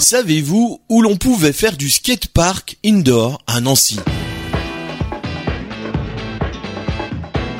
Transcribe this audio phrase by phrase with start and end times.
[0.00, 4.00] Savez-vous où l'on pouvait faire du skatepark indoor à Nancy?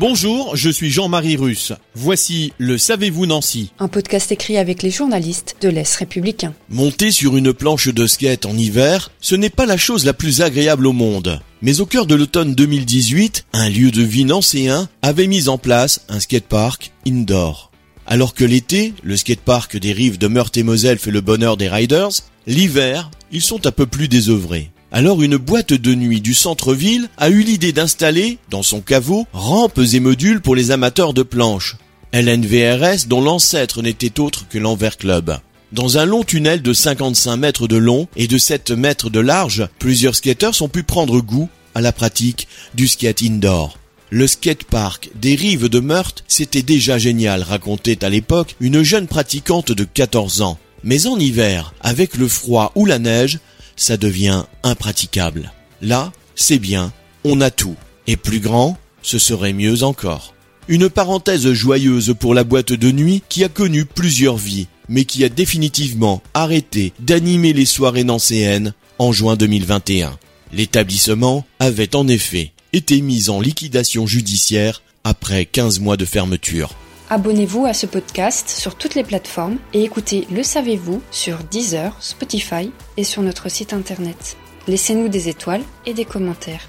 [0.00, 1.72] Bonjour, je suis Jean-Marie Russe.
[1.94, 6.54] Voici le Savez-vous Nancy Un podcast écrit avec les journalistes de l'Est républicain.
[6.70, 10.42] Monter sur une planche de skate en hiver, ce n'est pas la chose la plus
[10.42, 11.40] agréable au monde.
[11.62, 16.00] Mais au cœur de l'automne 2018, un lieu de vie nancéen avait mis en place
[16.08, 17.70] un skatepark indoor.
[18.06, 21.68] Alors que l'été, le skatepark des rives de Meurthe et Moselle fait le bonheur des
[21.68, 22.10] riders,
[22.46, 24.70] l'hiver, ils sont un peu plus désœuvrés.
[24.92, 29.80] Alors une boîte de nuit du centre-ville a eu l'idée d'installer, dans son caveau, rampes
[29.92, 31.76] et modules pour les amateurs de planches.
[32.12, 35.36] LNVRS dont l'ancêtre n'était autre que l'Anvers Club.
[35.72, 39.66] Dans un long tunnel de 55 mètres de long et de 7 mètres de large,
[39.80, 43.76] plusieurs skateurs ont pu prendre goût à la pratique du skate indoor.
[44.14, 49.72] Le skatepark des rives de Meurthe, c'était déjà génial, racontait à l'époque une jeune pratiquante
[49.72, 50.56] de 14 ans.
[50.84, 53.40] Mais en hiver, avec le froid ou la neige,
[53.74, 55.52] ça devient impraticable.
[55.82, 56.92] Là, c'est bien,
[57.24, 57.74] on a tout.
[58.06, 60.36] Et plus grand, ce serait mieux encore.
[60.68, 65.24] Une parenthèse joyeuse pour la boîte de nuit qui a connu plusieurs vies, mais qui
[65.24, 70.16] a définitivement arrêté d'animer les soirées nancéennes en juin 2021.
[70.52, 76.74] L'établissement avait en effet été mis en liquidation judiciaire après 15 mois de fermeture.
[77.08, 82.72] Abonnez-vous à ce podcast sur toutes les plateformes et écoutez Le Savez-vous sur Deezer, Spotify
[82.96, 84.36] et sur notre site internet.
[84.66, 86.68] Laissez-nous des étoiles et des commentaires.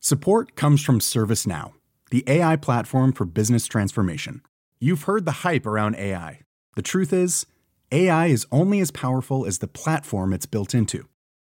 [0.00, 1.72] Support comes from ServiceNow,
[2.10, 4.42] the AI platform for business transformation.
[4.80, 6.40] You've heard the hype around AI.
[6.76, 7.46] The truth is,
[7.90, 11.06] AI is only as powerful as the platform it's built into.